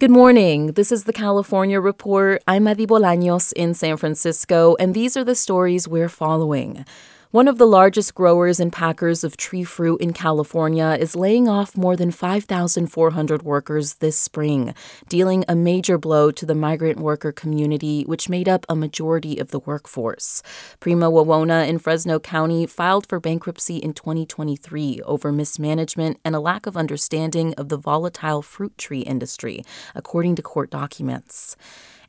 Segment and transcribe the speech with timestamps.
[0.00, 0.72] Good morning.
[0.72, 2.42] This is the California Report.
[2.48, 6.86] I'm Madi Bolaños in San Francisco, and these are the stories we're following.
[7.32, 11.76] One of the largest growers and packers of tree fruit in California is laying off
[11.76, 14.74] more than 5,400 workers this spring,
[15.08, 19.52] dealing a major blow to the migrant worker community, which made up a majority of
[19.52, 20.42] the workforce.
[20.80, 26.66] Prima Wawona in Fresno County filed for bankruptcy in 2023 over mismanagement and a lack
[26.66, 29.62] of understanding of the volatile fruit tree industry,
[29.94, 31.56] according to court documents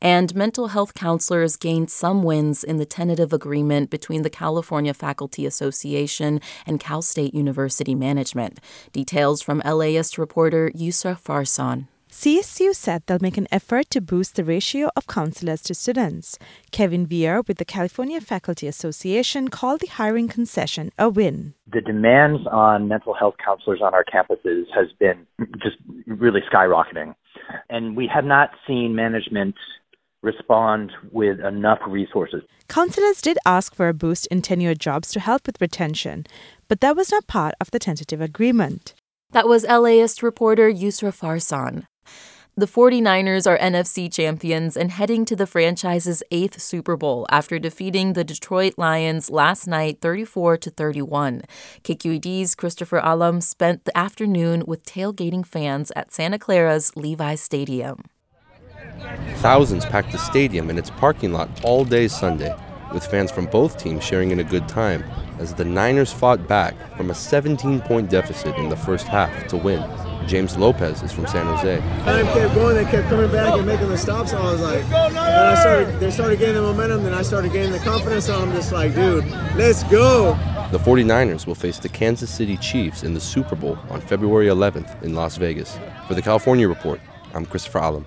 [0.00, 5.46] and mental health counselors gained some wins in the tentative agreement between the California Faculty
[5.46, 8.60] Association and Cal State University Management.
[8.92, 11.86] Details from LAist reporter Yusra Farzan.
[12.10, 16.38] CSU said they'll make an effort to boost the ratio of counselors to students.
[16.72, 21.54] Kevin Wehr with the California Faculty Association called the hiring concession a win.
[21.72, 25.24] The demands on mental health counselors on our campuses has been
[25.62, 27.14] just really skyrocketing.
[27.68, 29.54] And we have not seen management
[30.22, 32.42] respond with enough resources.
[32.68, 36.26] Counselors did ask for a boost in tenured jobs to help with retention,
[36.68, 38.94] but that was not part of the tentative agreement.
[39.32, 41.84] That was LAist reporter Yusra Farzan.
[42.56, 48.12] The 49ers are NFC champions and heading to the franchise's eighth Super Bowl after defeating
[48.12, 51.42] the Detroit Lions last night 34 to 31.
[51.84, 58.02] KQED's Christopher Alam spent the afternoon with tailgating fans at Santa Clara's Levi's Stadium.
[59.36, 62.54] Thousands packed the stadium and its parking lot all day Sunday,
[62.92, 65.04] with fans from both teams sharing in a good time
[65.38, 69.56] as the Niners fought back from a 17 point deficit in the first half to
[69.56, 69.82] win.
[70.26, 71.80] James Lopez is from San Jose.
[72.04, 74.32] Time kept going, they kept coming back and making the stops.
[74.32, 77.72] I was like, and I started, they started getting the momentum, then I started getting
[77.72, 78.26] the confidence.
[78.26, 79.24] So I'm just like, dude,
[79.56, 80.34] let's go.
[80.70, 85.02] The 49ers will face the Kansas City Chiefs in the Super Bowl on February 11th
[85.02, 85.78] in Las Vegas.
[86.06, 87.00] For the California Report,
[87.34, 88.06] I'm Christopher Alam.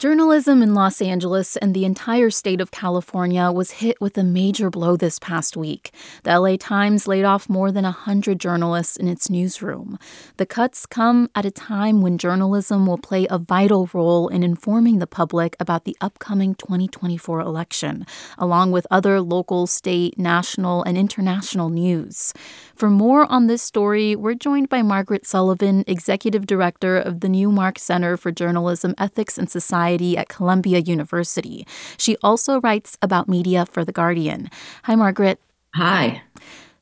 [0.00, 4.70] Journalism in Los Angeles and the entire state of California was hit with a major
[4.70, 5.92] blow this past week.
[6.22, 9.98] The LA Times laid off more than 100 journalists in its newsroom.
[10.38, 15.00] The cuts come at a time when journalism will play a vital role in informing
[15.00, 18.06] the public about the upcoming 2024 election,
[18.38, 22.32] along with other local, state, national, and international news.
[22.74, 27.78] For more on this story, we're joined by Margaret Sullivan, Executive Director of the Newmark
[27.78, 31.66] Center for Journalism Ethics and Society at Columbia University.
[31.96, 34.48] She also writes about media for The Guardian.
[34.84, 35.40] Hi, Margaret.
[35.74, 36.22] Hi.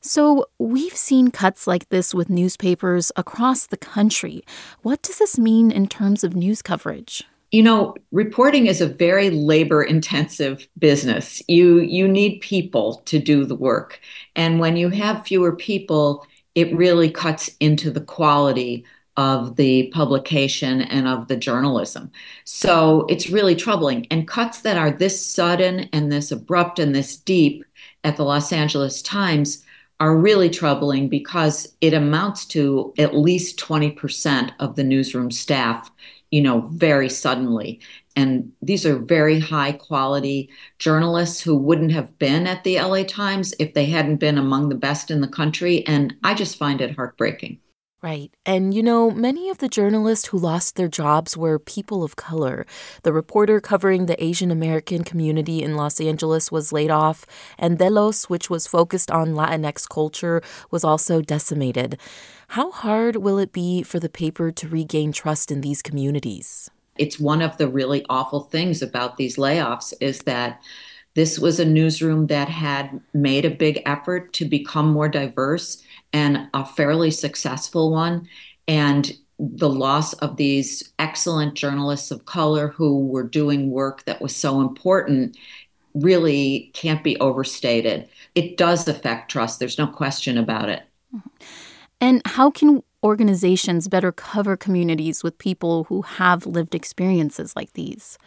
[0.01, 4.43] So, we've seen cuts like this with newspapers across the country.
[4.81, 7.25] What does this mean in terms of news coverage?
[7.51, 13.43] you know reporting is a very labor intensive business you you need people to do
[13.43, 13.99] the work
[14.35, 16.25] and when you have fewer people
[16.55, 18.85] it really cuts into the quality
[19.19, 22.09] of the publication and of the journalism
[22.45, 27.17] so it's really troubling and cuts that are this sudden and this abrupt and this
[27.17, 27.65] deep
[28.03, 29.63] at the Los Angeles Times
[29.99, 35.91] are really troubling because it amounts to at least 20% of the newsroom staff,
[36.31, 37.81] you know, very suddenly.
[38.15, 43.53] And these are very high quality journalists who wouldn't have been at the LA Times
[43.59, 45.85] if they hadn't been among the best in the country.
[45.85, 47.59] And I just find it heartbreaking.
[48.01, 48.31] Right.
[48.45, 52.65] And you know, many of the journalists who lost their jobs were people of color.
[53.03, 57.25] The reporter covering the Asian American community in Los Angeles was laid off,
[57.57, 60.41] and De Los, which was focused on Latinx culture,
[60.71, 61.99] was also decimated.
[62.49, 66.69] How hard will it be for the paper to regain trust in these communities?
[66.97, 70.61] It's one of the really awful things about these layoffs is that
[71.15, 75.83] this was a newsroom that had made a big effort to become more diverse
[76.13, 78.27] and a fairly successful one.
[78.67, 84.35] And the loss of these excellent journalists of color who were doing work that was
[84.35, 85.37] so important
[85.95, 88.07] really can't be overstated.
[88.35, 90.83] It does affect trust, there's no question about it.
[91.15, 91.45] Mm-hmm.
[92.01, 98.17] And how can organizations better cover communities with people who have lived experiences like these?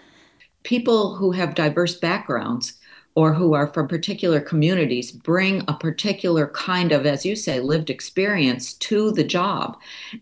[0.62, 2.74] People who have diverse backgrounds
[3.14, 7.90] or who are from particular communities bring a particular kind of as you say lived
[7.90, 9.76] experience to the job.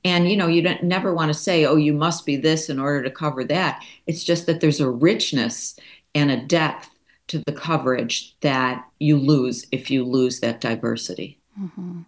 [0.05, 2.79] And you know you don't never want to say oh you must be this in
[2.81, 3.85] order to cover that.
[4.07, 5.79] It's just that there's a richness
[6.15, 6.89] and a depth
[7.29, 11.39] to the coverage that you lose if you lose that diversity.
[11.61, 12.01] Mm-hmm.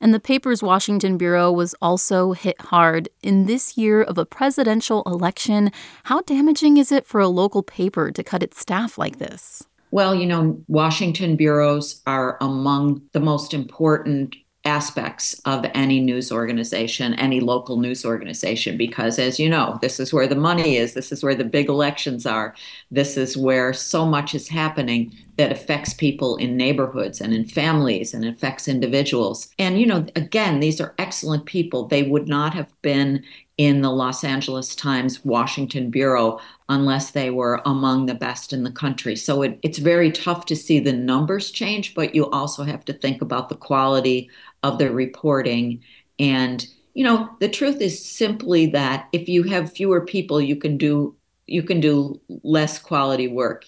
[0.00, 3.08] And the paper's Washington Bureau was also hit hard.
[3.22, 5.70] In this year of a presidential election,
[6.04, 9.62] how damaging is it for a local paper to cut its staff like this?
[9.90, 17.14] Well, you know, Washington bureaus are among the most important aspects of any news organization,
[17.14, 21.10] any local news organization, because as you know, this is where the money is, this
[21.10, 22.54] is where the big elections are,
[22.90, 28.12] this is where so much is happening that affects people in neighborhoods and in families
[28.12, 29.48] and affects individuals.
[29.58, 31.86] And, you know, again, these are excellent people.
[31.86, 33.24] They would not have been
[33.56, 38.70] in the Los Angeles Times Washington Bureau unless they were among the best in the
[38.70, 39.16] country.
[39.16, 42.92] So it, it's very tough to see the numbers change, but you also have to
[42.92, 44.28] think about the quality
[44.62, 45.82] of the reporting.
[46.18, 50.76] And, you know, the truth is simply that if you have fewer people, you can
[50.76, 51.16] do
[51.46, 53.64] you can do less quality work.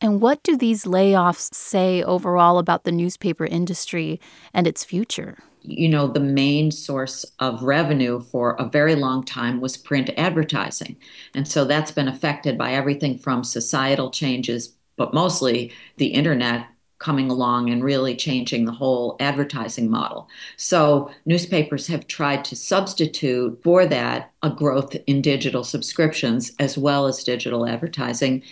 [0.00, 4.20] And what do these layoffs say overall about the newspaper industry
[4.54, 5.38] and its future?
[5.62, 10.96] you know, the main source of revenue for a very long time was print advertising.
[11.34, 16.66] And so that's been affected by everything from societal changes, but mostly the internet
[16.98, 20.28] coming along and really changing the whole advertising model.
[20.58, 27.06] So newspapers have tried to substitute for that a growth in digital subscriptions as well
[27.06, 28.42] as digital advertising.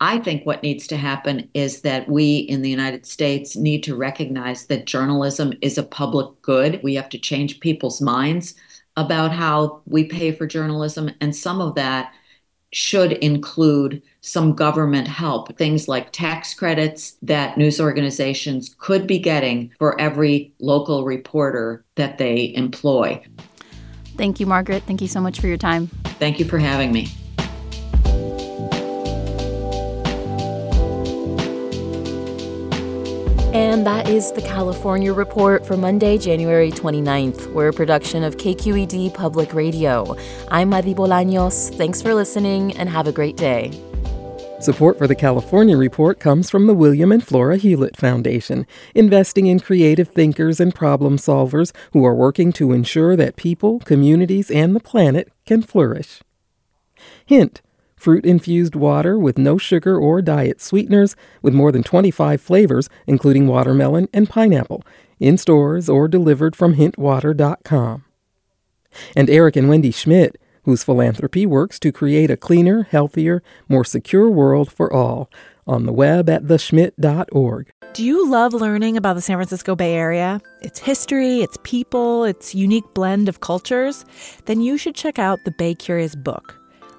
[0.00, 3.96] I think what needs to happen is that we in the United States need to
[3.96, 6.80] recognize that journalism is a public good.
[6.84, 8.54] We have to change people's minds
[8.96, 12.12] about how we pay for journalism, and some of that
[12.72, 19.72] should include some government help, things like tax credits that news organizations could be getting
[19.78, 23.22] for every local reporter that they employ.
[24.16, 24.82] Thank you, Margaret.
[24.82, 25.86] Thank you so much for your time.
[26.18, 27.08] Thank you for having me.
[33.54, 37.50] And that is the California Report for Monday, January 29th.
[37.54, 40.16] We're a production of KQED Public Radio.
[40.50, 41.74] I'm Madi Bolaños.
[41.74, 43.72] Thanks for listening and have a great day.
[44.60, 49.60] Support for the California Report comes from the William and Flora Hewlett Foundation, investing in
[49.60, 54.80] creative thinkers and problem solvers who are working to ensure that people, communities, and the
[54.80, 56.20] planet can flourish.
[57.24, 57.62] Hint
[57.98, 63.46] fruit infused water with no sugar or diet sweeteners, with more than 25 flavors, including
[63.46, 64.82] watermelon and pineapple,
[65.18, 68.04] in stores or delivered from hintwater.com.
[69.14, 74.28] And Eric and Wendy Schmidt, whose philanthropy works to create a cleaner, healthier, more secure
[74.28, 75.30] world for all,
[75.66, 77.70] on the web at theschmidt.org.
[77.94, 80.40] Do you love learning about the San Francisco Bay Area?
[80.60, 84.04] Its history, its people, its unique blend of cultures?
[84.44, 86.57] Then you should check out the Bay Curious book.